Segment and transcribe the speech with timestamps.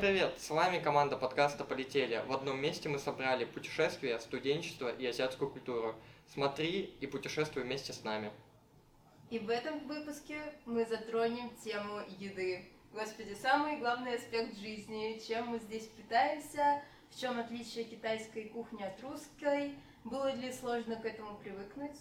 [0.00, 0.32] привет!
[0.38, 2.24] С вами команда подкаста «Полетели».
[2.26, 5.94] В одном месте мы собрали путешествия, студенчество и азиатскую культуру.
[6.32, 8.30] Смотри и путешествуй вместе с нами.
[9.28, 12.64] И в этом выпуске мы затронем тему еды.
[12.94, 18.98] Господи, самый главный аспект жизни, чем мы здесь питаемся, в чем отличие китайской кухни от
[19.02, 19.74] русской,
[20.04, 21.98] было ли сложно к этому привыкнуть?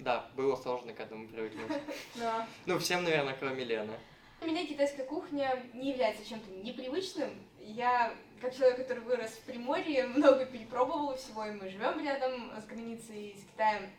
[0.00, 1.80] Да, было сложно к этому привыкнуть.
[2.66, 3.92] Ну, всем, наверное, кроме Лены.
[4.40, 7.30] Для меня китайская кухня не является чем-то непривычным.
[7.58, 12.64] Я, как человек, который вырос в Приморье, много перепробовала всего, и мы живем рядом с
[12.64, 13.90] границей с Китаем.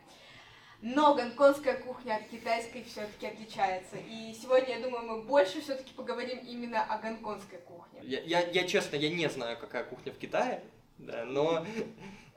[0.80, 3.96] Но гонконгская кухня от китайской все-таки отличается.
[3.98, 8.00] И сегодня, я думаю, мы больше все-таки поговорим именно о гонконгской кухне.
[8.02, 10.64] Я, я, я, честно, я не знаю, какая кухня в Китае,
[10.98, 11.64] да, но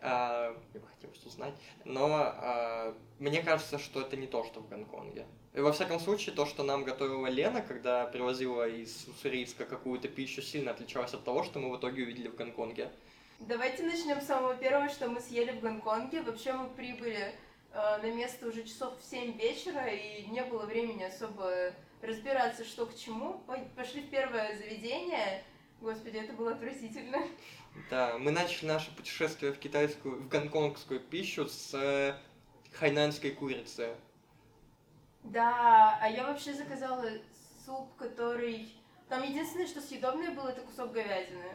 [0.06, 4.60] а, я бы хотел что узнать, но а, мне кажется, что это не то, что
[4.60, 5.26] в Гонконге.
[5.54, 10.42] И во всяком случае, то, что нам готовила Лена, когда привозила из Уссурийска какую-то пищу,
[10.42, 12.92] сильно отличалось от того, что мы в итоге увидели в Гонконге.
[13.40, 16.24] давайте начнем с самого первого, что мы съели в Гонконге.
[16.24, 17.34] Вообще мы прибыли
[17.72, 22.86] э, на место уже часов в 7 вечера, и не было времени особо разбираться, что
[22.86, 23.42] к чему.
[23.78, 25.42] Пошли в первое заведение.
[25.80, 27.20] Господи, это было отвратительно.
[27.90, 32.16] Да, мы начали наше путешествие в китайскую, в гонконгскую пищу с э,
[32.74, 33.96] хайнанской курицы.
[35.24, 37.06] Да, а я вообще заказала
[37.66, 38.70] суп, который...
[39.10, 41.46] Там единственное, что съедобное было, это кусок говядины.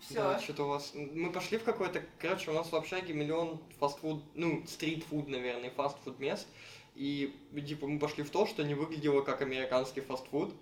[0.00, 0.14] Все.
[0.14, 0.92] Да, что-то у вас...
[0.94, 2.02] Мы пошли в какой-то...
[2.18, 4.22] Короче, у нас в общаге миллион фастфуд...
[4.34, 6.46] Ну, стритфуд, наверное, фастфуд мест.
[6.94, 7.34] И,
[7.66, 10.54] типа, мы пошли в то, что не выглядело как американский фастфуд.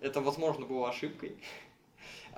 [0.00, 1.36] Это, возможно, было ошибкой.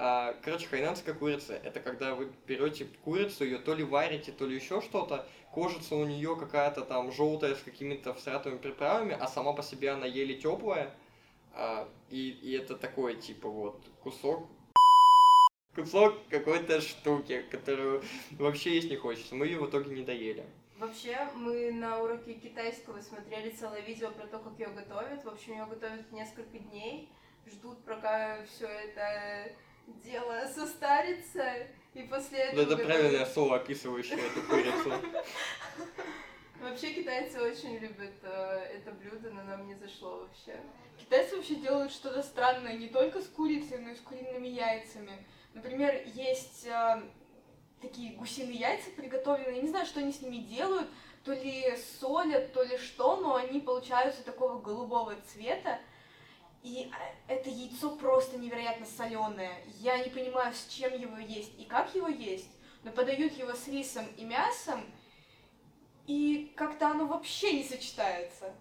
[0.00, 4.54] А, Короче, хайнанская курица– это когда вы берете курицу, ее то ли варите, то ли
[4.54, 9.62] еще что-то, кожица у нее какая-то там желтая с какими-то всратыми приправами, а сама по
[9.64, 10.94] себе она еле теплая.
[12.10, 14.46] И, и это такой, типа, вот, кусок
[15.74, 19.34] кусок какой-то штуки, которую вообще есть не хочется.
[19.34, 20.44] Мы ее в итоге не доели.
[20.76, 25.24] Вообще, мы на уроке китайского смотрели целое видео про то, как ее готовят.
[25.24, 27.08] В общем, ее готовят несколько дней.
[27.46, 29.52] Ждут, пока все это
[30.04, 31.66] дело состарится.
[31.94, 32.64] И после этого...
[32.64, 34.92] Ну, это правильное слово, описывающее эту курицу.
[36.60, 40.60] Вообще, китайцы очень любят э, это блюдо, но нам не зашло вообще.
[40.98, 45.24] Китайцы вообще делают что-то странное не только с курицей, но и с куриными яйцами.
[45.54, 47.02] Например, есть э,
[47.80, 50.88] такие гусиные яйца приготовленные, я не знаю, что они с ними делают,
[51.24, 55.78] то ли солят, то ли что, но они получаются такого голубого цвета.
[56.68, 59.64] И э, это яйцо просто невероятно соленое.
[59.80, 62.50] Я не понимаю, с чем его есть и как его есть,
[62.84, 64.84] но подают его с рисом и мясом,
[66.06, 68.52] и как-то оно вообще не сочетается.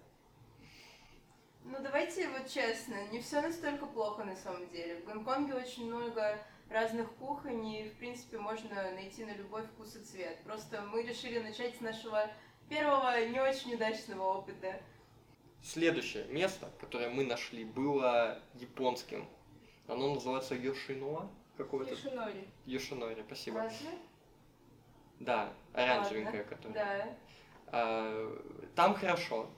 [1.65, 5.01] Ну, давайте вот честно, не все настолько плохо на самом деле.
[5.01, 9.99] В Гонконге очень много разных кухонь, и, в принципе, можно найти на любой вкус и
[9.99, 10.39] цвет.
[10.45, 12.29] Просто мы решили начать с нашего
[12.69, 14.81] первого не очень удачного опыта.
[15.63, 19.27] Следующее место, которое мы нашли, было японским.
[19.87, 21.91] Оно называется Йошинуа какое-то.
[21.91, 22.47] Йошинори.
[22.65, 23.63] Йошинори, спасибо.
[23.63, 23.89] Разве?
[25.19, 26.73] Да, оранжевенькое, которое.
[26.73, 27.17] Да.
[27.67, 28.37] А,
[28.75, 29.49] Там хорошо,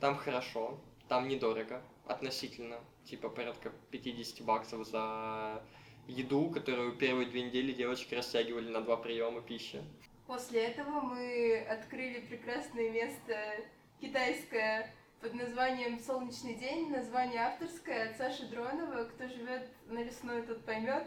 [0.00, 0.78] там хорошо,
[1.08, 5.62] там недорого относительно, типа порядка 50 баксов за
[6.06, 9.82] еду, которую первые две недели девочки растягивали на два приема пищи.
[10.26, 13.56] После этого мы открыли прекрасное место
[14.00, 14.92] китайское
[15.22, 19.04] под названием «Солнечный день», название авторское от Саши Дронова.
[19.04, 21.06] Кто живет на лесной, тот поймет.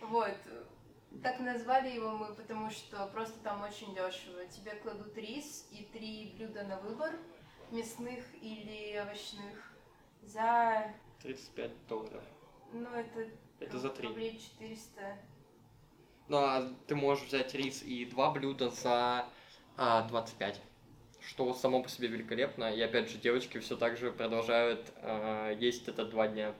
[0.00, 0.34] Вот.
[1.22, 4.46] Так назвали его мы, потому что просто там очень дешево.
[4.46, 7.14] Тебе кладут рис и три блюда на выбор,
[7.70, 9.72] мясных или овощных,
[10.22, 12.24] за, 35 долларов.
[12.72, 13.30] ну, это,
[13.60, 14.08] Это за три.
[14.08, 15.18] рублей 400.
[16.28, 19.28] Ну, а ты можешь взять рис и два блюда за
[19.76, 20.60] а, 25.
[21.26, 22.72] Что само по себе великолепно.
[22.72, 26.54] И опять же, девочки все так же продолжают а, есть это два дня.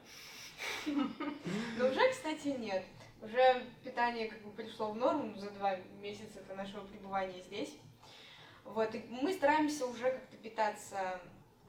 [0.87, 2.85] Но уже, кстати, нет.
[3.23, 7.77] Уже питание как бы пришло в норму за два месяца нашего пребывания здесь.
[8.65, 11.21] Вот, и мы стараемся уже как-то питаться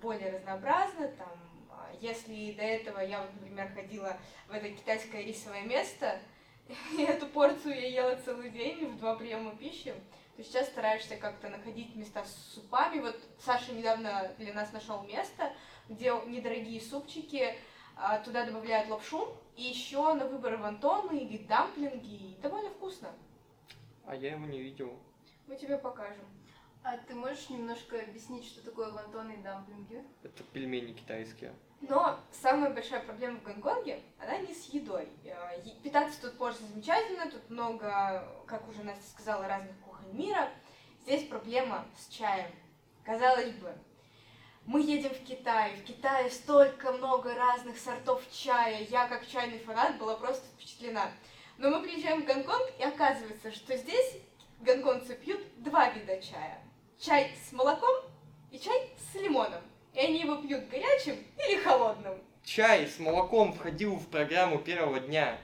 [0.01, 1.29] более разнообразно, там,
[1.69, 4.17] а, если до этого я вот, например, ходила
[4.47, 6.19] в это китайское рисовое место,
[6.97, 9.93] и эту порцию я ела целый день в два приема пищи,
[10.37, 12.99] то сейчас стараешься как-то находить места с супами.
[12.99, 15.51] Вот Саша недавно для нас нашел место,
[15.89, 17.55] где недорогие супчики,
[17.95, 23.09] а, туда добавляют лапшу, и еще на выбор вантоны или дамплинги, и довольно вкусно.
[24.05, 24.99] А я его не видел.
[25.47, 26.25] Мы тебе покажем.
[26.83, 30.03] А ты можешь немножко объяснить, что такое вантоны и дамплинги?
[30.23, 31.53] Это пельмени китайские.
[31.81, 35.09] Но самая большая проблема в Гонконге, она не с едой.
[35.23, 39.75] Е- Питаться тут можно замечательно, тут много, как уже Настя сказала, разных
[40.13, 40.49] мира.
[41.03, 42.49] Здесь проблема с чаем.
[43.03, 43.73] Казалось бы,
[44.65, 48.85] мы едем в Китай, в Китае столько много разных сортов чая.
[48.89, 51.09] Я, как чайный фанат, была просто впечатлена.
[51.57, 54.17] Но мы приезжаем в Гонконг, и оказывается, что здесь
[54.59, 56.61] гонконгцы пьют два вида чая.
[56.99, 57.95] Чай с молоком
[58.51, 59.61] и чай с лимоном.
[59.93, 62.21] И они его пьют горячим или холодным.
[62.43, 65.37] Чай с молоком входил в программу первого дня.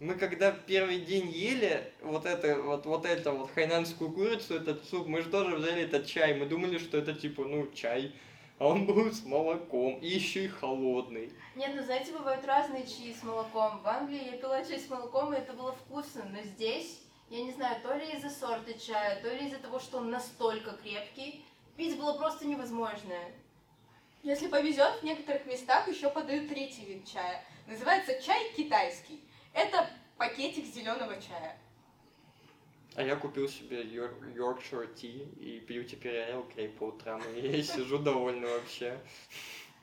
[0.00, 5.06] Мы когда первый день ели вот это вот, вот это вот хайнанскую курицу, этот суп,
[5.06, 6.34] мы же тоже взяли этот чай.
[6.34, 8.12] Мы думали, что это типа, ну, чай.
[8.58, 9.98] А он был с молоком.
[10.00, 11.32] И еще и холодный.
[11.54, 13.80] Нет, ну знаете, бывают разные чаи с молоком.
[13.82, 16.24] В Англии я пила чай с молоком, и это было вкусно.
[16.32, 17.00] Но здесь,
[17.30, 20.72] я не знаю, то ли из-за сорта чая, то ли из-за того, что он настолько
[20.82, 21.44] крепкий,
[21.76, 23.14] пить было просто невозможно.
[24.24, 27.44] Если повезет, в некоторых местах еще подают третий вид чая.
[27.66, 29.20] Называется чай китайский.
[29.54, 31.56] Это пакетик зеленого чая.
[32.96, 37.22] А я купил себе Yorkshire Tea и пью теперь Royal Grey по утрам.
[37.34, 38.98] И я сижу довольный вообще.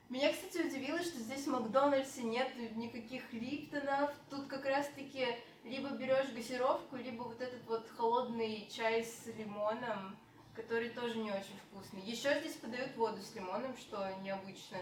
[0.09, 4.12] Меня, кстати, удивило, что здесь в Макдональдсе нет никаких липтонов.
[4.29, 5.25] Тут как раз-таки
[5.63, 10.18] либо берешь газировку, либо вот этот вот холодный чай с лимоном,
[10.53, 12.01] который тоже не очень вкусный.
[12.01, 14.79] Еще здесь подают воду с лимоном, что необычно.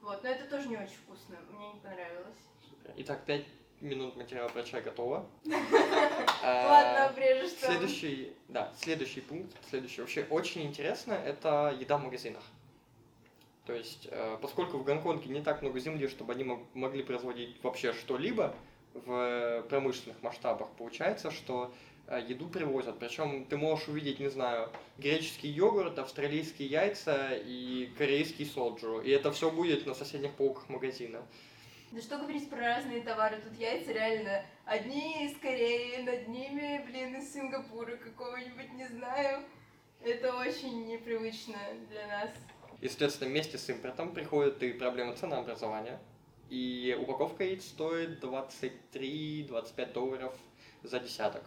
[0.00, 1.36] Вот, но это тоже не очень вкусно.
[1.50, 2.38] Мне не понравилось.
[2.96, 3.44] Итак, пять
[3.80, 5.26] минут материала про чай готово.
[6.42, 7.52] А, Ладно, обрежешь.
[7.52, 12.42] Следующий, да, следующий пункт, следующий вообще очень интересно, это еда в магазинах.
[13.66, 17.62] То есть, э, поскольку в Гонконге не так много земли, чтобы они мог- могли производить
[17.62, 18.54] вообще что-либо
[18.94, 21.70] в промышленных масштабах, получается, что
[22.06, 22.98] э, еду привозят.
[22.98, 29.00] Причем ты можешь увидеть, не знаю, греческий йогурт, австралийские яйца и корейский соджу.
[29.02, 31.20] И это все будет на соседних полках магазина.
[31.92, 37.16] Да что говорить про разные товары, тут яйца реально одни из Кореи, над ними, блин,
[37.16, 39.42] из Сингапура какого-нибудь, не знаю.
[40.04, 41.56] Это очень непривычно
[41.88, 42.30] для нас.
[42.80, 45.98] И, соответственно, вместе с импортом приходит и проблема ценообразования.
[46.50, 50.34] И упаковка яиц стоит 23-25 долларов
[50.82, 51.42] за десяток.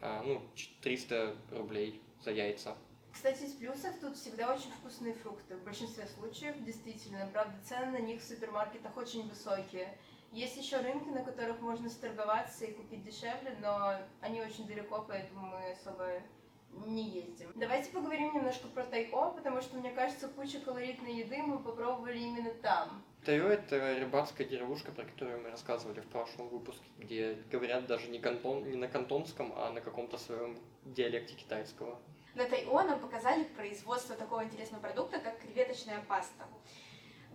[0.00, 2.76] А, ну, ч- 300 рублей за яйца.
[3.14, 5.56] Кстати, из плюсов тут всегда очень вкусные фрукты.
[5.56, 7.30] В большинстве случаев, действительно.
[7.32, 9.96] Правда, цены на них в супермаркетах очень высокие.
[10.32, 15.46] Есть еще рынки, на которых можно сторговаться и купить дешевле, но они очень далеко, поэтому
[15.46, 16.08] мы особо
[16.86, 17.52] не ездим.
[17.54, 22.52] Давайте поговорим немножко про Тайо, потому что, мне кажется, куча калорийной еды мы попробовали именно
[22.54, 23.04] там.
[23.24, 28.18] Тайо– это рыбацкая деревушка, про которую мы рассказывали в прошлом выпуске, где говорят даже не,
[28.18, 31.98] кантон, не на кантонском, а на каком-то своем диалекте китайского.
[32.34, 36.44] На Тайо показали производство такого интересного продукта, как креветочная паста.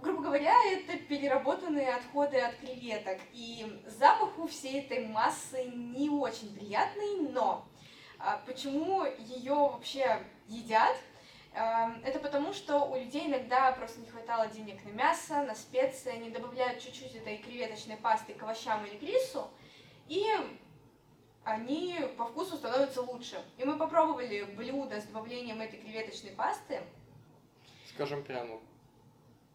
[0.02, 3.18] Грубо говоря, это переработанные отходы от креветок.
[3.32, 7.66] И запах у всей этой массы не очень приятный, но
[8.18, 10.96] а, почему ее вообще едят?
[11.54, 16.12] А, Это потому, что у людей иногда просто не хватало денег на мясо, на специи,
[16.12, 19.50] они добавляют чуть-чуть этой креветочной пасты к овощам или к рису,
[20.10, 20.26] и
[21.44, 23.42] они по вкусу становятся лучше.
[23.58, 26.82] И мы попробовали блюдо с добавлением этой креветочной пасты.
[27.90, 28.60] Скажем прямо,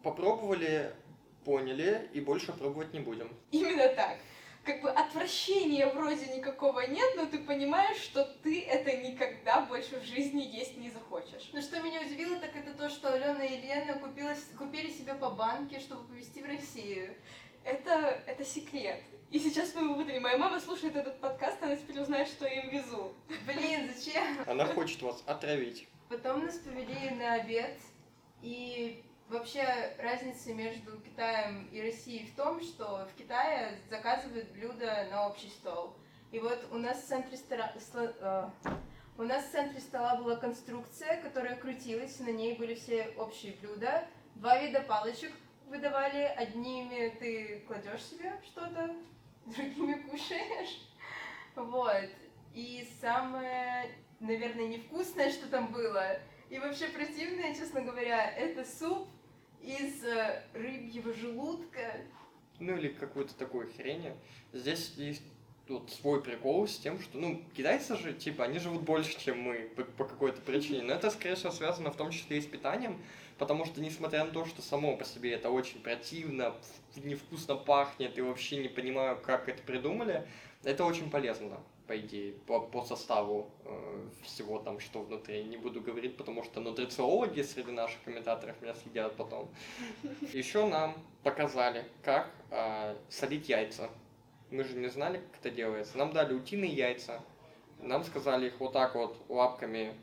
[0.03, 0.93] попробовали,
[1.43, 3.33] поняли и больше пробовать не будем.
[3.51, 4.17] Именно так.
[4.63, 10.03] Как бы отвращения вроде никакого нет, но ты понимаешь, что ты это никогда больше в
[10.03, 11.51] жизни есть не захочешь.
[11.53, 15.29] Но что меня удивило, так это то, что Алена и Лена купила, купили себе по
[15.29, 17.13] банке, чтобы повезти в Россию.
[17.63, 19.01] Это, это секрет.
[19.31, 20.19] И сейчас мы его выдали.
[20.19, 23.13] Моя мама слушает этот подкаст, она теперь узнает, что я им везу.
[23.45, 24.23] Блин, зачем?
[24.47, 25.87] Она хочет вас отравить.
[26.09, 27.77] Потом нас повели на обед,
[28.41, 35.27] и вообще разница между Китаем и Россией в том, что в Китае заказывают блюда на
[35.27, 35.95] общий стол.
[36.31, 38.71] И вот у нас в центре стола, сло- э,
[39.17, 44.05] у нас в центре стола была конструкция, которая крутилась, на ней были все общие блюда.
[44.35, 45.31] Два вида палочек
[45.67, 48.95] выдавали, одними ты кладешь себе что-то,
[49.45, 50.81] другими кушаешь.
[51.55, 52.09] Вот.
[52.53, 59.07] И самое, наверное, невкусное, что там было, и вообще противное, честно говоря, это суп
[59.61, 62.01] из э, рыбьего желудка.
[62.59, 64.13] Ну или какую-то такую хрень.
[64.53, 65.23] Здесь есть
[65.67, 69.69] вот свой прикол с тем, что, ну, китайцы же, типа, они живут больше, чем мы
[69.75, 70.83] по, по какой-то причине.
[70.83, 73.01] Но это, скорее всего, связано в том числе и с питанием,
[73.37, 76.55] потому что, несмотря на то, что само по себе это очень противно,
[76.95, 80.27] невкусно пахнет и вообще не понимаю, как это придумали,
[80.63, 85.43] это очень полезно, по идее, по, по составу э, всего там, что внутри.
[85.43, 89.49] Не буду говорить, потому что нутрициологи среди наших комментаторов меня съедят потом.
[90.33, 93.89] Еще нам показали, как э, солить яйца.
[94.49, 95.97] Мы же не знали, как это делается.
[95.97, 97.21] Нам дали утиные яйца.
[97.79, 99.93] Нам сказали их вот так вот лапками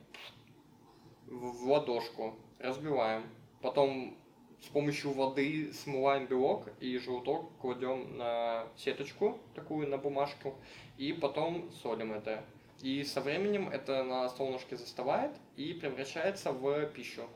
[1.26, 3.24] в ладошку, разбиваем.
[3.60, 4.16] Потом
[4.60, 10.54] с помощью воды смываем белок и желток кладем на сеточку, такую на бумажку,
[10.96, 12.44] и потом солим это.
[12.80, 17.28] И со временем это на солнышке застывает и превращается в пищу,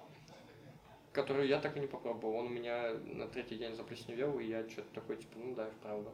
[1.13, 2.37] которую я так и не попробовал.
[2.37, 6.11] Он у меня на третий день заплесневел, и я что-то такой, типа, ну да, правда.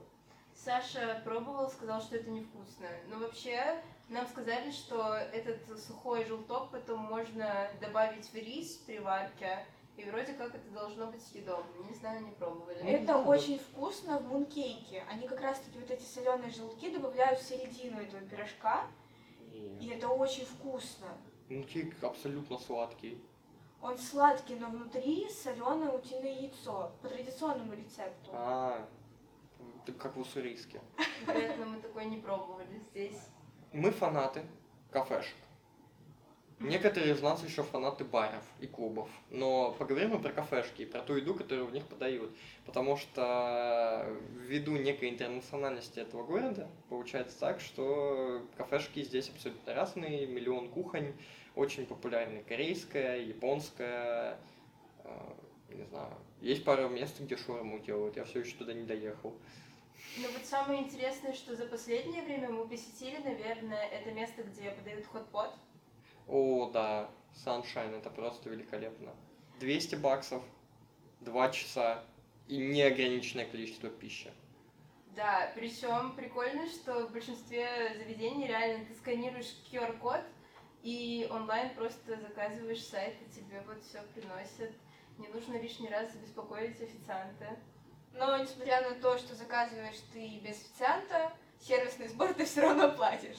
[0.55, 2.87] Саша пробовал, сказал, что это невкусно.
[3.09, 9.67] Но вообще нам сказали, что этот сухой желток потом можно добавить в рис при варке,
[9.97, 11.85] и вроде как это должно быть съедобно.
[11.89, 12.83] Не знаю, не пробовали.
[12.83, 15.05] Это очень вкусно в мункейке.
[15.11, 18.85] Они как раз таки вот эти соленые желтки добавляют в середину этого пирожка,
[19.53, 21.09] и это очень вкусно.
[21.49, 23.23] Ну, кейк абсолютно сладкий.
[23.83, 28.31] Он сладкий, но внутри соленое утиное яйцо по традиционному рецепту.
[28.33, 29.02] А, ты
[29.91, 30.81] как в уссурийске.
[31.27, 33.19] Вероятно, мы такое не пробовали здесь.
[33.73, 34.43] Мы фанаты
[34.91, 35.35] кафешек.
[36.63, 39.11] Некоторые из нас еще фанаты баров и клубов.
[39.31, 42.31] Но поговорим мы про кафешки и про ту еду, которую в них подают.
[42.67, 50.69] Потому что ввиду некой интернациональности этого города, получается так, что кафешки здесь абсолютно разные, миллион
[50.69, 51.15] кухонь,
[51.57, 54.39] очень популярны корейская, японская,
[55.03, 55.11] э,
[55.75, 56.13] не знаю.
[56.41, 59.35] Есть пара мест, где шаурму делают, я все еще туда не доехал.
[60.19, 65.07] Но вот самое интересное, что за последнее время мы посетили, наверное, это место, где подают
[65.07, 65.55] хот-пот.
[66.29, 69.15] О, да, Sunshine, это просто великолепно.
[69.61, 70.43] 200 баксов,
[71.21, 72.05] 2 часа
[72.49, 74.31] и неограниченное количество пищи.
[75.17, 80.23] Да, причем прикольно, что в большинстве заведений реально ты сканируешь QR-код
[80.83, 84.73] и онлайн просто заказываешь сайт, и тебе вот все приносят.
[85.19, 87.57] Не нужно лишний раз беспокоить официанта.
[88.15, 93.39] Но несмотря на то, что заказываешь ты без официанта, сервисный сбор ты все равно платишь.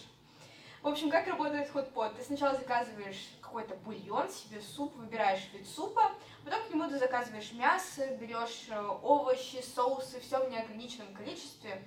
[0.81, 2.17] В общем, как работает хот-пот?
[2.17, 6.11] Ты сначала заказываешь какой-то бульон, себе суп, выбираешь вид супа,
[6.43, 11.81] потом к нему ты заказываешь мясо, берешь э, овощи, соусы, все в неограниченном количестве,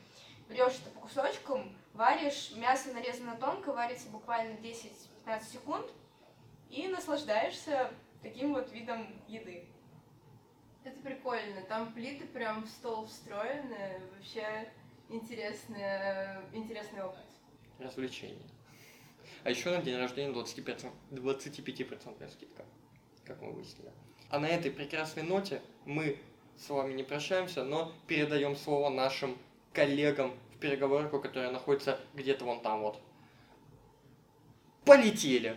[0.49, 5.87] берешь это по кусочкам, варишь, мясо нарезано тонко, варится буквально 10-15 секунд,
[6.71, 7.90] и наслаждаешься
[8.23, 9.69] таким вот видом еды.
[10.87, 11.62] Это прикольно.
[11.69, 14.00] Там плиты прям в стол встроены.
[14.14, 14.69] Вообще
[15.09, 15.83] интересный,
[16.52, 17.25] интересный опыт.
[17.81, 18.47] Развлечение.
[19.43, 22.64] А еще на день рождения 25%, 25% скидка,
[23.25, 23.90] как мы выяснили.
[24.31, 26.21] А на этой прекрасной ноте мы
[26.57, 29.37] с вами не прощаемся, но передаем слово нашим
[29.73, 33.00] коллегам в переговорку, которая находится где-то вон там вот.
[34.85, 35.57] Полетели!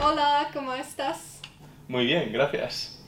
[0.00, 1.42] Hola, ¿cómo estás?
[1.86, 3.03] Muy bien, gracias.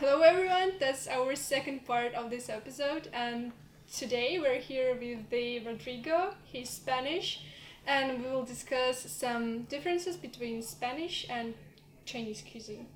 [0.00, 0.72] Hello, everyone.
[0.80, 3.52] That's our second part of this episode, and
[3.92, 6.32] today we're here with the Rodrigo.
[6.42, 7.42] He's Spanish,
[7.86, 11.52] and we will discuss some differences between Spanish and
[12.06, 12.86] Chinese cuisine.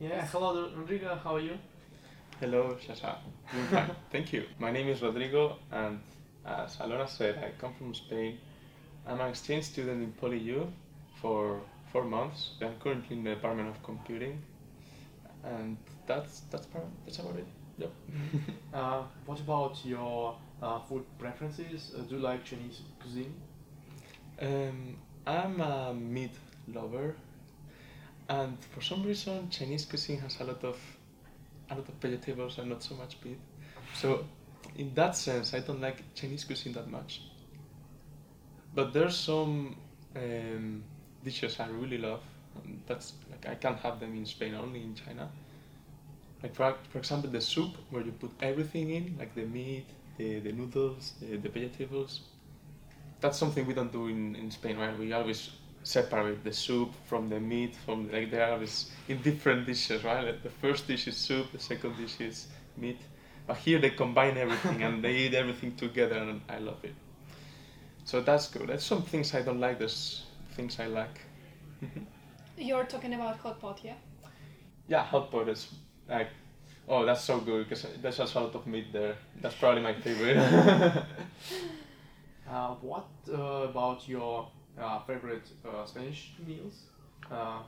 [0.00, 1.56] Yeah, hello Rodrigo, how are you?
[2.40, 3.18] Hello, Shasha.
[4.10, 4.42] Thank you.
[4.58, 6.00] My name is Rodrigo, and
[6.44, 8.38] as Alona said, I come from Spain.
[9.06, 10.68] I'm an exchange student in PolyU
[11.20, 11.60] for
[11.92, 12.50] four months.
[12.60, 14.42] I'm currently in the Department of Computing,
[15.44, 15.76] and
[16.14, 17.46] that's that's part, that's about it.
[17.78, 17.92] Yep.
[18.74, 21.92] Uh, what about your uh, food preferences?
[21.94, 23.34] Uh, do you like Chinese cuisine?
[24.40, 26.32] Um, I'm a meat
[26.72, 27.14] lover,
[28.28, 30.78] and for some reason, Chinese cuisine has a lot of
[31.70, 33.38] a lot of vegetables and not so much meat.
[33.94, 34.24] So,
[34.76, 37.22] in that sense, I don't like Chinese cuisine that much.
[38.74, 39.76] But there's some
[40.16, 40.82] um,
[41.24, 42.22] dishes I really love.
[42.64, 45.30] and That's like I can't have them in Spain, only in China.
[46.42, 49.86] Like for, for example, the soup where you put everything in, like the meat,
[50.18, 52.20] the, the noodles, the, the vegetables.
[53.20, 54.98] That's something we don't do in, in Spain, right?
[54.98, 55.50] We always
[55.84, 60.24] separate the soup from the meat, from like they are always in different dishes, right?
[60.24, 63.00] Like the first dish is soup, the second dish is meat.
[63.46, 66.94] But here they combine everything and they eat everything together, and I love it.
[68.04, 68.68] So that's good.
[68.68, 69.78] There's some things I don't like.
[69.78, 71.20] There's things I like.
[72.56, 73.94] You're talking about hot pot, yeah?
[74.88, 75.68] Yeah, hot pot is
[76.12, 76.28] like,
[76.88, 79.16] oh, that's so good because there's just a lot of meat there.
[79.40, 80.38] That's probably my favorite.
[82.52, 84.46] Uh, what uh, about your
[84.78, 86.82] uh, favorite uh, Spanish meals?
[87.30, 87.60] Uh,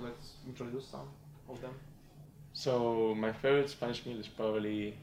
[0.00, 1.08] let's introduce some
[1.48, 1.74] of them.
[2.52, 4.96] So my favorite Spanish meal is probably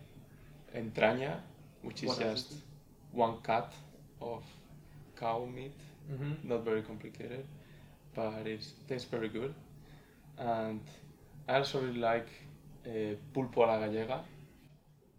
[0.75, 1.38] entraña,
[1.84, 2.53] which is What is just
[3.13, 3.72] one cut
[4.22, 4.44] of
[5.18, 5.79] cow meat.
[6.12, 6.50] Mm-hmm.
[6.50, 7.46] Not very complicated,
[8.13, 9.53] but it tastes very good.
[10.38, 10.82] And
[11.48, 12.27] I also really like
[12.86, 14.21] uh, pulpo a la gallega,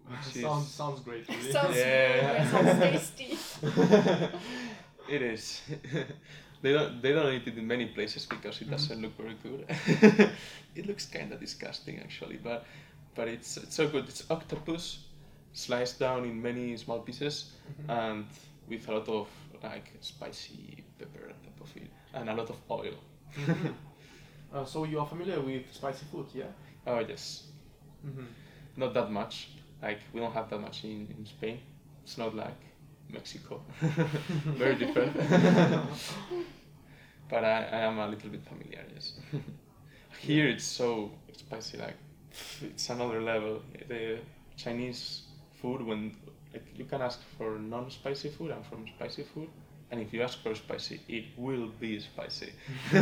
[0.09, 1.29] which is sounds sounds great.
[1.29, 1.53] Really.
[1.53, 2.17] sounds, Yeah.
[2.17, 3.39] yeah, sounds tasty.
[5.09, 5.63] it is.
[6.63, 8.69] they don't they don't eat it in many places because Mm-hmm.
[8.69, 9.65] it doesn't look very good.
[10.75, 12.65] it looks kind of disgusting actually, but
[13.15, 14.05] but it's it's so good.
[14.09, 14.99] It's octopus
[15.53, 17.91] sliced down in many small pieces Mhm.
[17.91, 18.25] and
[18.69, 19.29] with a lot of
[19.63, 22.95] like spicy pepper on top of it and a lot of oil.
[23.37, 23.75] Mhm.
[24.55, 26.51] uh, so you are familiar with spicy food, yeah?
[26.87, 27.50] Oh yes,
[28.07, 28.25] Mm-hmm.
[28.77, 29.51] not that much.
[29.83, 31.61] Like we don't have that much in, in Spain.
[32.03, 32.57] It's not like
[33.09, 33.63] Mexico.
[33.81, 35.15] Very different.
[37.31, 39.13] but I, I am a little bit familiar, yes.
[40.19, 41.97] Here it's so spicy, like
[42.63, 43.63] it's another level.
[43.89, 44.19] The
[44.57, 45.23] Chinese
[45.61, 46.17] food, when
[46.53, 49.49] like you can ask for non-spicy food and from spicy food,
[49.91, 52.53] and if you ask for spicy, it will be spicy.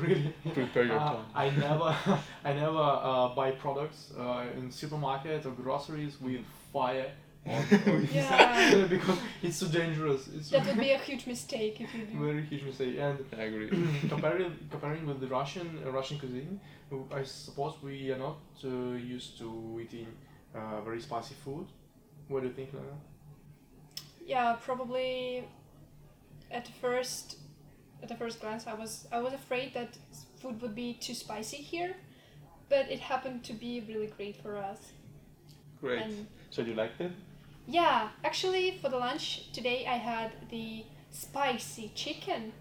[0.00, 0.34] really?
[0.54, 1.26] Prepare your Uh, tongue.
[1.34, 1.96] I never,
[2.44, 6.40] I never uh, buy products uh, in supermarket or groceries with
[6.72, 7.10] fire
[7.46, 8.86] on, on Yeah.
[8.88, 10.28] because it's so dangerous.
[10.36, 12.18] It's That would be a huge mistake if you do.
[12.18, 12.96] very huge mistake.
[12.98, 13.68] And I agree.
[14.08, 16.60] comparing comparing with the Russian uh, Russian cuisine,
[17.12, 18.68] I suppose we are not uh,
[19.16, 19.48] used to
[19.82, 20.08] eating
[20.54, 21.66] uh, very spicy food.
[22.28, 22.96] What do you think, Lena?
[24.26, 25.44] Yeah, probably
[26.50, 27.36] at the first
[28.02, 29.96] at the first glance I was I was afraid that
[30.40, 31.94] food would be too spicy here,
[32.68, 34.92] but it happened to be really great for us.
[35.80, 36.02] Great.
[36.02, 37.12] And So you liked it?
[37.66, 42.52] yeah, actually for the lunch today I had the spicy chicken,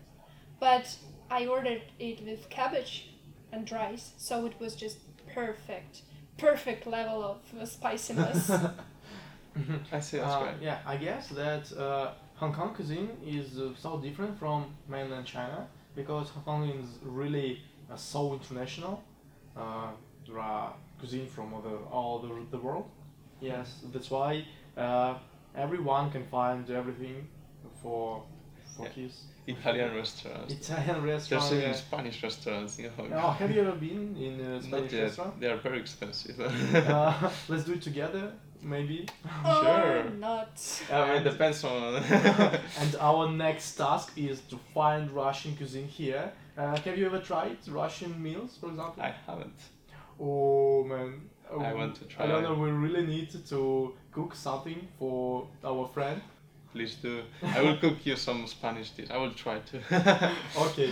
[0.59, 0.97] but
[1.29, 3.09] I ordered it with cabbage
[3.51, 4.97] and rice, so it was just
[5.33, 6.01] perfect,
[6.37, 8.49] perfect level of uh, spiciness.
[9.91, 10.17] I see.
[10.17, 10.55] That's Uh, right.
[10.61, 15.67] Yeah, I guess that uh, Hong Kong cuisine is uh, so different from mainland China
[15.95, 17.61] because Hong Kong is really
[17.91, 19.01] uh, so international.
[19.55, 19.91] Uh,
[20.27, 22.89] there are cuisine from other all the, the world.
[23.39, 24.45] Yes, that's why
[24.77, 25.15] uh,
[25.55, 27.27] everyone can find everything
[27.81, 28.23] for
[28.75, 28.91] for Yeah.
[29.03, 29.13] his
[29.47, 30.53] Italian restaurants.
[30.53, 31.71] Italian There's even yeah.
[31.73, 35.03] Spanish restaurants in Hong Oh, have you ever been in a Not Spanish yet.
[35.03, 35.39] restaurant?
[35.39, 36.39] They are very expensive.
[36.41, 38.33] Uh, let's do it together,
[38.65, 39.07] maybe.
[39.45, 40.09] Sure.
[40.19, 40.59] Not.
[40.91, 41.95] I mean, it depends on.
[42.79, 46.31] and our next task is to find Russian cuisine here.
[46.57, 49.03] Uh, have you ever tried Russian meals, for example?
[49.03, 49.59] I haven't.
[50.19, 51.29] Oh man.
[51.51, 52.25] Oh, I want to try.
[52.25, 52.55] I don't know.
[52.55, 56.21] We really need to cook something for our friend.
[56.73, 57.21] Please do.
[57.43, 59.09] I will cook you some Spanish dish.
[59.09, 59.77] I will try to
[60.57, 60.89] Okay.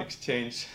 [0.00, 0.66] exchange.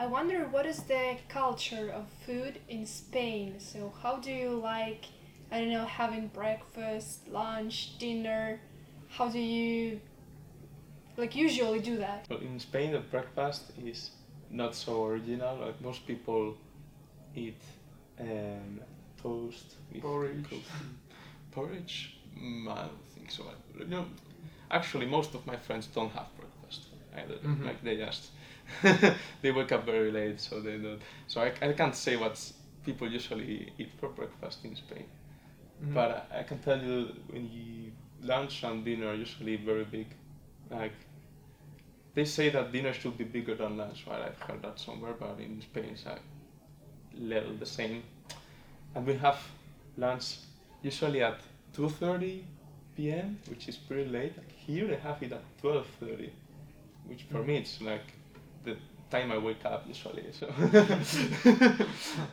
[0.00, 3.56] I wonder what is the culture of food in Spain.
[3.58, 5.04] So how do you like
[5.52, 8.60] I don't know having breakfast, lunch, dinner?
[9.08, 10.00] How do you
[11.18, 12.24] like usually do that?
[12.30, 14.12] Well, in Spain, the breakfast is
[14.50, 15.56] not so original.
[15.66, 16.56] Like most people
[17.34, 17.60] eat
[18.18, 18.80] um,
[19.22, 20.44] toast with Porridge.
[20.44, 20.64] coffee.
[21.50, 22.16] Porridge?
[22.38, 23.42] Mm, I don't think so.
[23.78, 24.06] You know,
[24.70, 27.34] actually, most of my friends don't have breakfast either.
[27.34, 27.66] Mhm.
[27.66, 28.30] Like they just
[29.42, 31.00] they wake up very late, so they don't.
[31.26, 32.38] So I, I can't say what
[32.84, 35.04] people usually eat for breakfast in Spain.
[35.84, 35.94] Mhm.
[35.94, 40.06] But I, I can tell you when you lunch and dinner are usually very big.
[40.70, 40.94] Like
[42.14, 44.22] they say that dinner should be bigger than lunch, right?
[44.22, 46.22] I've heard that somewhere, but in Spain it's like
[47.14, 48.02] little the same.
[48.94, 49.38] And we have
[49.96, 50.36] lunch
[50.82, 51.40] usually at
[51.72, 52.44] two thirty
[52.96, 54.36] p.m., which is pretty late.
[54.36, 56.32] Like Here they have it at twelve thirty,
[57.06, 58.12] which for me it's like
[58.64, 58.76] the
[59.10, 60.26] time I wake up usually.
[60.32, 60.46] So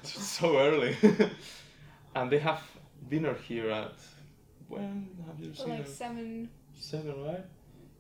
[0.04, 0.96] so early.
[2.16, 2.62] and they have
[3.10, 3.94] dinner here at
[4.68, 5.88] when have you seen like it?
[5.90, 7.46] seven, Seven, right?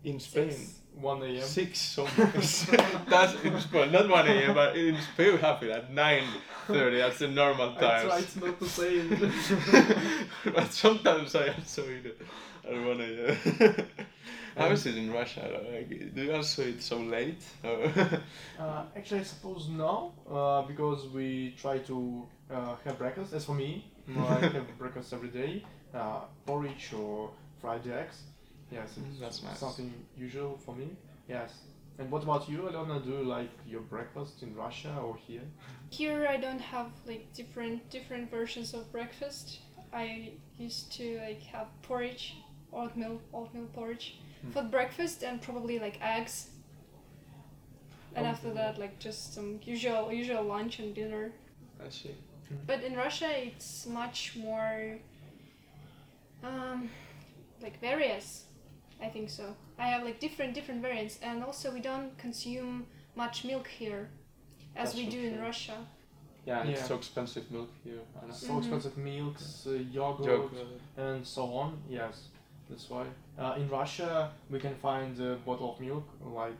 [0.03, 0.51] In Spain.
[0.51, 0.73] six.
[0.99, 1.41] 1 a.m.
[1.43, 2.05] Six, so
[3.07, 7.19] that's in Spain, not 1 a.m., but in Spain we have it at 9.30, that's
[7.19, 7.83] the normal time.
[7.83, 8.23] I time.
[8.23, 10.27] tried not to say it.
[10.55, 12.21] but sometimes I also eat it
[12.67, 13.87] at 1 a.m.
[14.57, 15.61] How is it in Russia?
[15.71, 17.43] Like, do you also eat so late?
[18.59, 23.33] Uh, actually, I suppose no, uh, because we try to uh, have breakfast.
[23.33, 23.85] As for me,
[24.17, 27.29] I have breakfast every day, uh, porridge or
[27.61, 28.23] fried eggs.
[28.71, 29.59] Yes, Mm, it's that's nice.
[29.59, 30.89] something usual for me.
[31.29, 31.51] Yes.
[31.99, 33.03] And what about you, Alona?
[33.03, 35.41] Do you like your breakfast in Russia or here?
[35.89, 39.59] Here I don't have like different different versions of breakfast.
[39.93, 42.35] I used to like have porridge
[42.73, 44.17] oatmeal oatmeal porridge.
[44.51, 46.49] For breakfast and probably like eggs.
[48.15, 48.29] And Oh.
[48.29, 51.31] after that, like just some usual usual lunch and dinner.
[51.85, 52.15] I see.
[52.65, 54.97] But in Russia, it's much more
[56.43, 56.89] um,
[57.61, 58.45] like various.
[59.01, 59.55] I think so.
[59.77, 64.09] I have like different different variants, and also we don't consume much milk here,
[64.75, 65.39] as That's we so do in.
[65.41, 65.77] Russia.
[66.45, 67.99] Yeah, and it's so expensive milk here.
[68.21, 68.33] I know.
[68.33, 68.57] So Mhm.
[68.59, 70.81] expensive milks, uh, yogurt, Yogurt.
[70.95, 71.77] and so on.
[71.89, 72.29] Yes,
[72.69, 73.05] that's why.
[73.37, 76.59] Uh, in Russia, we can find a bottle of milk like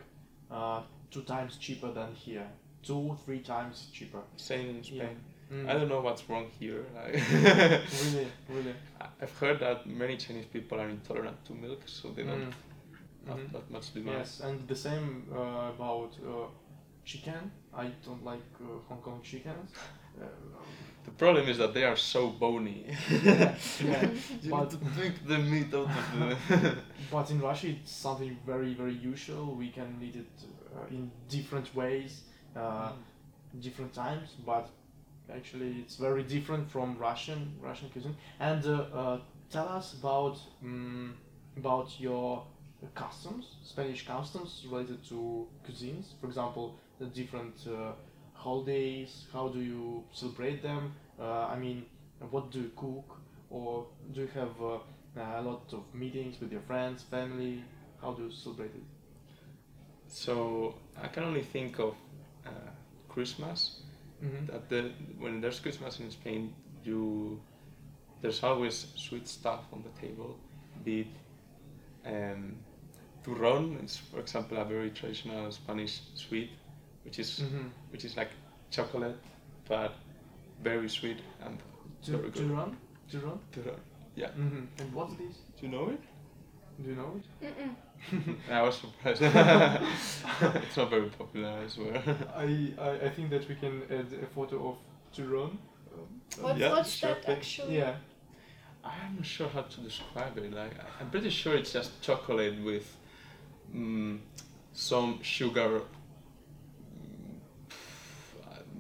[0.52, 2.48] uh, two times cheaper than here.
[2.84, 4.22] Two, three times cheaper.
[4.38, 5.00] Same in Spain.
[5.02, 5.58] Yeah.
[5.58, 5.70] Mm.
[5.70, 6.86] I don't know what's wrong here.
[6.96, 8.76] Like, Really, really.
[9.22, 12.54] I've heard that many Chinese people are intolerant to milk, so they don't Mm.
[13.30, 13.52] have Mhm.
[13.54, 14.18] that much demand.
[14.20, 16.48] Yes, and the same uh, about uh,
[17.06, 17.52] chicken.
[17.74, 19.72] I don't like uh, Hong Kong chickens.
[20.22, 20.26] Uh,
[21.06, 22.86] The problem is that they are so bony.
[23.10, 24.10] yeah, yeah.
[24.44, 26.76] you But- need to drink the meat out of the.
[27.12, 29.56] But in Russia, it's something very, very usual.
[29.56, 30.34] We can eat it
[30.76, 32.24] uh, in different ways,
[32.56, 32.92] uh,
[33.62, 34.36] different times.
[34.46, 34.70] But
[35.34, 38.16] actually, it's very different from Russian Russian cuisine.
[38.40, 41.14] And uh, uh, tell us about um,
[41.58, 42.44] about your
[42.96, 46.06] customs, Spanish customs related to cuisines.
[46.20, 47.94] For example, the different uh,
[48.38, 49.26] holidays.
[49.34, 50.94] How do you celebrate them?
[51.20, 51.86] Uh, I mean,
[52.30, 53.20] what do you cook,
[53.50, 57.64] or do you have uh, a lot of meetings with your friends, family.
[58.02, 58.84] How do you celebrate it?
[60.08, 61.96] so I can only think of
[62.46, 62.50] uh,
[63.10, 63.82] Christmas.
[64.24, 64.46] Mm-hmm.
[64.48, 67.40] That the when there's Christmas in Spain, you
[68.22, 70.38] there's always sweet stuff on the table.
[70.84, 71.08] Be it
[72.06, 72.56] um,
[73.24, 76.50] turrón is, for example, a very traditional Spanish sweet,
[77.08, 77.68] which is Mm-hmm.
[77.92, 78.32] which is like
[78.70, 79.16] chocolate,
[79.70, 79.94] but
[80.64, 81.58] very sweet and
[82.06, 82.52] To, very good.
[82.52, 82.78] run?
[83.12, 83.40] To run?
[83.54, 83.80] Turrón.
[84.16, 84.28] Yeah.
[84.38, 84.82] Mm-hmm.
[84.82, 85.36] And what's this?
[85.60, 86.02] Do you know it?
[86.84, 87.26] Do you know it?
[87.46, 88.36] Mm-mm.
[88.52, 89.22] I was surprised.
[90.66, 92.04] it's not very popular, I swear.
[92.36, 94.76] I, I, I think that we can add a photo of
[95.16, 95.58] Turon.
[96.42, 97.38] What, Yeah, what's sure that thing.
[97.38, 97.78] actually?
[97.78, 97.96] Yeah.
[98.84, 100.54] I'm not sure how to describe it.
[100.54, 102.86] Like I- I'm pretty sure it's just chocolate with
[103.74, 104.20] mm,
[104.74, 105.82] some sugar.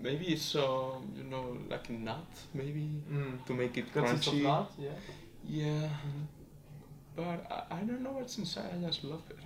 [0.07, 3.45] Maybe some, you know, like a nut, maybe Mm.
[3.45, 4.43] to make it Consists of crunchy.
[4.43, 4.99] nut, yeah.
[5.43, 5.89] Yeah,
[7.15, 8.69] but I, I don't know what's inside.
[8.73, 9.37] I just love it.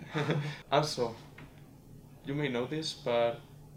[0.71, 1.15] also,
[2.25, 3.11] you may know this, but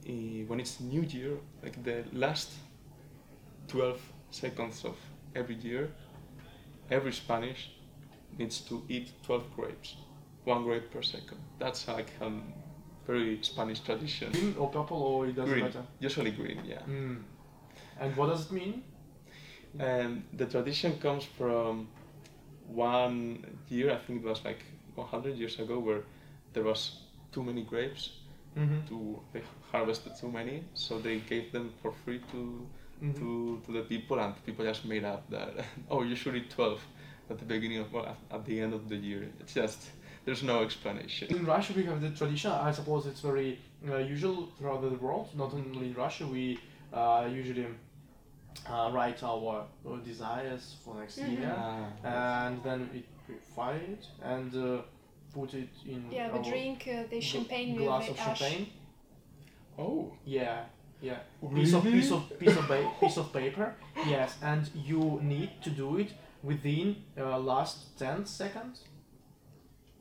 [0.09, 0.13] uh,
[0.49, 2.51] when it's New Year, like the last
[3.69, 3.99] 12
[4.31, 4.97] seconds of
[5.35, 5.91] every year,
[6.91, 7.71] every Spanish
[8.39, 9.97] needs to eat 12 grapes,
[10.45, 11.39] one grape per second.
[11.59, 12.31] That's like a
[13.07, 14.33] very Spanish tradition.
[14.33, 15.83] Green or purple or it doesn't Green, matter?
[16.01, 16.81] usually green, yeah.
[16.89, 17.23] Mm.
[18.01, 18.83] And what does it mean?
[19.79, 21.89] And the tradition comes from
[22.69, 24.65] one year, I think it was like
[24.95, 26.03] 100 years ago, where
[26.53, 27.01] there was
[27.33, 28.11] too many grapes.
[28.57, 28.87] Mm-hmm.
[28.89, 32.67] To they harvested too many, so they gave them for free to
[33.03, 33.19] Mm-hmm.
[33.19, 35.53] to, to the people, and people just made up that
[35.91, 36.81] oh you should eat 12
[37.29, 39.29] at the beginning of well at, at the end of the year.
[39.41, 39.91] It's just
[40.25, 41.29] there's no explanation.
[41.37, 42.51] In Russia, we have the tradition.
[42.51, 43.59] I suppose it's very
[43.89, 45.29] uh, usual throughout the world.
[45.37, 46.59] Not only in Russia, we
[46.93, 47.67] uh, usually
[48.71, 51.31] uh, write our uh, desires for next Mhm.
[51.39, 54.83] year, Ah, and then we we file it and uh,
[55.33, 58.39] put it in Yeah, we drink uh, the gl- champagne glass with of the ash.
[58.39, 58.67] champagne.
[59.79, 60.65] oh, Yeah,
[61.03, 61.19] yeah.
[61.55, 63.75] Piece of piece of piece of ba- piece of paper.
[64.07, 68.85] Yes, and you need to do it within uh, last ten seconds.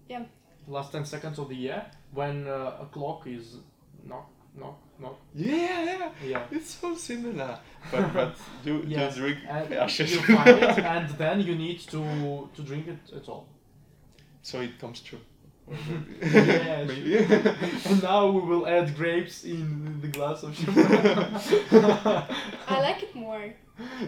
[0.09, 0.23] Yeah.
[0.67, 3.57] Last ten seconds of the year when uh, a clock is
[4.05, 5.17] knock knock knock.
[5.35, 6.43] yeah, yeah, Yeah.
[6.51, 7.57] it's so similar.
[7.91, 8.35] But but
[8.65, 10.11] you Yes, you drink And ashes.
[10.13, 13.45] you find it, and then you need to to drink it at all.
[14.41, 15.19] so it comes true.
[16.21, 17.17] Yeah, Maybe.
[17.89, 20.93] and now we will add grapes in the glass of champagne.
[22.67, 23.53] I like it more.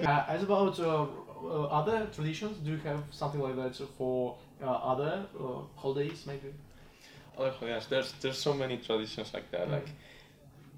[0.03, 1.05] Uh, as about uh,
[1.47, 6.53] uh, other traditions, do you have something like that for uh, other uh, holidays, maybe?
[7.37, 9.69] Oh yes, there's there's so many traditions like that.
[9.69, 9.89] Like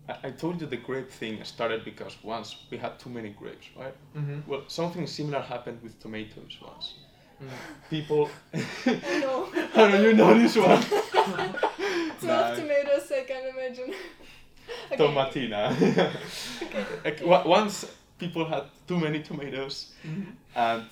[0.10, 3.68] I, I told you, the grape thing started because once we had too many grapes,
[3.78, 3.94] right?
[4.16, 4.50] Mm-hmm.
[4.50, 6.94] Well, something similar happened with tomatoes once.
[7.44, 7.50] Mm.
[7.90, 8.30] People,
[9.22, 10.82] no, how do you know this one?
[12.20, 13.94] 12 tomatoes, I can imagine.
[14.92, 14.98] okay.
[14.98, 16.14] Tomatina.
[17.06, 17.86] like, wa- once
[18.20, 19.94] people had too many tomatoes,
[20.56, 20.84] and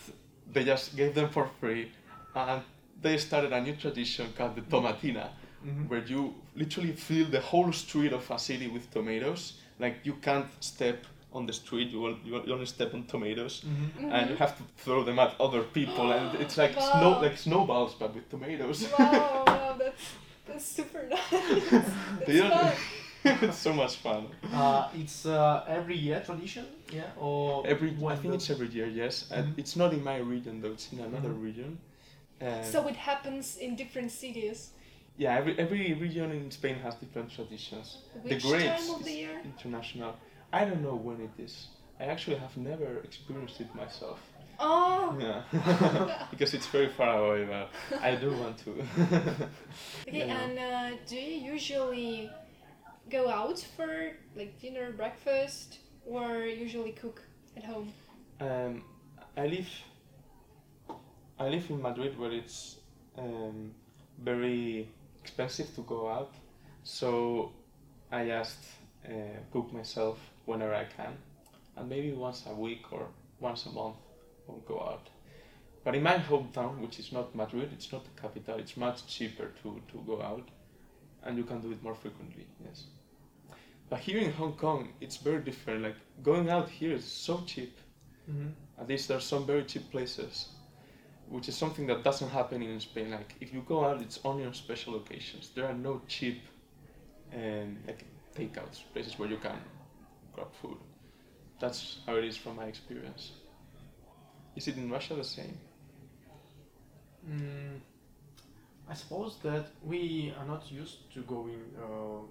[0.53, 1.91] they just gave them for free,
[2.35, 2.61] and
[3.01, 5.29] they started a new tradition called the tomatina.
[5.65, 5.87] Mm-hmm.
[5.87, 9.53] where you literally fill the whole street of a city with tomatoes.
[9.79, 14.11] Like you can't step on the street, you, will, you only step on tomatoes, Mm-hmm.
[14.11, 17.95] and you have to throw them at other people, and it's like snow like snowballs,
[17.99, 18.87] but with tomatoes.
[18.99, 20.03] Wow, wow, that's
[20.47, 21.31] that's super nice.
[21.71, 21.89] That's
[22.27, 22.73] They don't- fun.
[23.41, 24.27] it's so much fun.
[24.53, 28.87] Uh, it's uh, every year tradition, yeah, or Every, I think the- it's every year,
[28.87, 29.31] yes.
[29.31, 29.59] And Mhm.
[29.59, 31.43] it's not in my region though; it's in another Mhm.
[31.43, 31.77] region.
[32.41, 34.71] And So it happens in different cities.
[35.17, 37.87] yeah, every every region in Spain has different traditions.
[38.23, 39.41] Which grapes time of the is year?
[39.43, 40.13] International.
[40.53, 41.67] I don't know when it is.
[41.99, 44.19] I actually have never experienced it myself.
[44.59, 45.41] Oh, Yeah,
[46.31, 47.67] because it's very far away, but
[48.09, 48.71] I do want to.
[50.07, 50.19] okay.
[50.19, 50.37] Yeah.
[50.43, 52.29] And uh, do you usually
[53.09, 57.21] go out for like dinner, breakfast, or usually cook
[57.57, 57.91] at home?
[58.39, 58.83] Um,
[59.37, 59.69] I live.
[61.37, 62.77] I live in Madrid, where it's
[63.17, 63.71] um,
[64.21, 64.87] very
[65.21, 66.33] expensive to go out,
[66.83, 67.51] so
[68.11, 68.59] I just
[69.05, 69.11] uh,
[69.51, 71.13] cook myself whenever I can,
[71.75, 73.07] and maybe once a week or
[73.39, 73.97] once a month
[74.47, 75.09] I'll go out.
[75.83, 78.57] But in my hometown, which is not Madrid, it's not the capital.
[78.57, 80.47] It's much cheaper to, to go out,
[81.25, 82.47] and you can do it more frequently.
[82.65, 82.85] Yes.
[83.89, 85.83] But here in Hong Kong, it's very different.
[85.83, 87.77] Like going out here is so cheap.
[88.29, 88.53] Mhm.
[88.79, 90.49] At least there are some very cheap places,
[91.29, 93.11] which is something that doesn't happen in Spain.
[93.11, 95.51] Like if you go out, it's only on special occasions.
[95.55, 96.41] There are no cheap,
[97.33, 99.59] um, like takeouts, places where you can
[100.33, 100.77] grab food.
[101.59, 103.31] That's how it is from my experience.
[104.55, 105.57] Is it in Russia the same?
[107.27, 107.81] Mm,
[108.89, 112.21] I suppose that we are not used to going uh,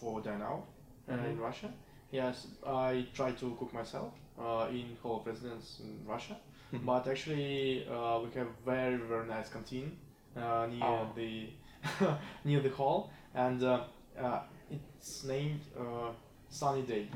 [0.00, 0.64] for out
[1.08, 1.40] uh, in Mhm.
[1.40, 1.72] Russia.
[2.12, 6.36] Yes, I try to cook myself uh, in hall of residence in Russia,
[6.72, 6.84] Mhm.
[6.84, 9.96] but actually uh, we have very very nice canteen
[10.36, 11.12] uh, near Oh.
[11.14, 11.48] the
[12.44, 13.80] near the hall, and uh,
[14.18, 14.40] uh,
[14.70, 16.12] it's named uh,
[16.48, 17.08] Sunny Day.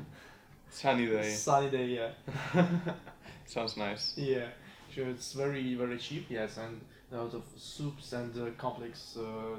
[0.69, 1.33] Sunny day.
[1.35, 2.11] Sunny Day, yeah.
[3.45, 4.13] Sounds nice.
[4.17, 4.47] Yeah,
[4.89, 5.09] sure.
[5.09, 6.25] It's very very cheap.
[6.29, 9.57] Yes, and a lot of soups and uh, complex uh,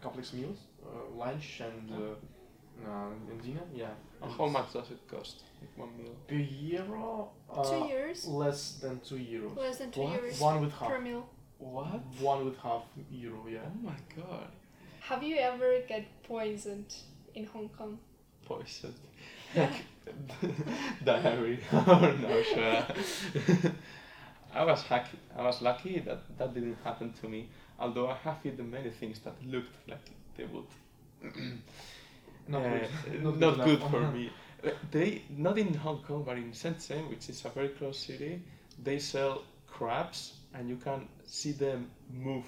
[0.00, 3.62] complex meals, uh, lunch and uh, uh, and dinner.
[3.74, 3.90] Yeah.
[4.22, 5.42] And how much does it cost?
[5.60, 6.14] Like one meal?
[6.26, 7.30] Per euro?
[7.50, 9.56] Uh, two years, Less than two euros.
[9.56, 10.20] less than two what?
[10.22, 10.88] euros One with half.
[10.88, 11.28] per meal.
[11.58, 12.00] What?
[12.20, 13.44] One with half euro.
[13.48, 13.58] Yeah.
[13.66, 14.48] Oh my god.
[15.00, 16.94] Have you ever get poisoned
[17.34, 17.98] in Hong Kong?
[18.44, 18.94] Poisoned.
[19.54, 19.70] Yeah.
[21.04, 22.94] Diary or nausea.
[24.58, 25.18] I was happy.
[25.38, 27.48] I was lucky that that didn't happen to me.
[27.78, 30.66] Although I have eaten many things that looked like they would.
[32.48, 32.68] Not uh,
[33.10, 33.40] good.
[33.40, 33.90] not, good enough.
[33.90, 34.30] for me.
[34.64, 38.42] Uh, They not in Hong Kong, but in Shenzhen, which is a very close city,
[38.82, 42.46] they sell crabs, and you can see them move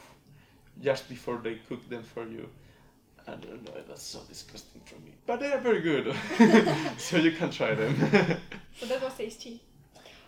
[0.82, 2.48] just before they cook them for you.
[3.28, 5.12] I don't know, that's so disgusting for me.
[5.26, 6.16] But they are very good,
[6.96, 7.94] so you can try them.
[8.80, 9.60] So that was tasty.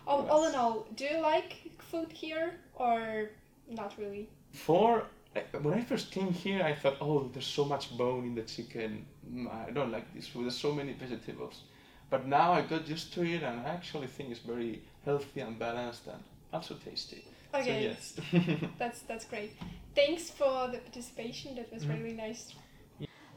[0.06, 1.56] Oh, all in all, do you like
[1.90, 3.30] food here or
[3.68, 4.28] not really?
[4.52, 8.34] For like, when I first came here, I thought, oh, there's so much bone in
[8.34, 9.04] the chicken.
[9.30, 10.44] Mm, I don't like this food.
[10.44, 11.62] There's so many vegetables.
[12.10, 15.58] But now I got used to it, and I actually think it's very healthy and
[15.58, 16.22] balanced and
[16.52, 17.22] also tasty.
[17.54, 17.94] Okay,
[18.32, 18.70] So yes.
[18.78, 19.52] that's that's great.
[19.94, 21.54] Thanks for the participation.
[21.56, 21.92] That was Mhm.
[21.92, 22.54] really nice.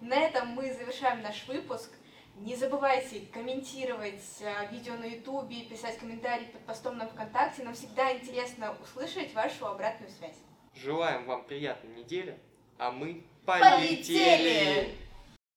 [0.01, 1.89] На этом мы завершаем наш выпуск.
[2.36, 7.64] Не забывайте комментировать э, видео на ютубе, писать комментарии под постом на ВКонтакте.
[7.64, 10.36] Нам всегда интересно услышать вашу обратную связь.
[10.74, 12.38] Желаем вам приятной недели,
[12.76, 15.05] а мы Полетели!